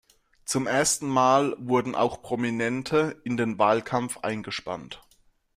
Zum 0.45 0.65
ersten 0.65 1.07
Mal 1.07 1.55
wurden 1.59 1.93
auch 1.93 2.23
Prominente 2.23 3.21
in 3.23 3.37
den 3.37 3.59
Wahlkampf 3.59 4.17
eingespannt. 4.17 5.03